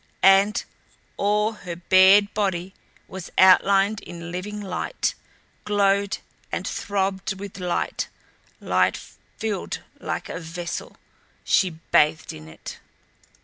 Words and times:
And 0.23 0.63
all 1.15 1.51
her 1.51 1.75
bared 1.75 2.33
body 2.33 2.73
was 3.07 3.29
outlined 3.37 3.99
in 3.99 4.31
living 4.31 4.59
light, 4.59 5.13
glowed 5.63 6.17
and 6.51 6.67
throbbed 6.67 7.39
with 7.39 7.59
light 7.59 8.07
light 8.59 8.99
filled 9.37 9.75
her 9.75 9.83
like 9.99 10.27
a 10.27 10.39
vessel, 10.39 10.97
she 11.43 11.69
bathed 11.91 12.33
in 12.33 12.47
it. 12.47 12.79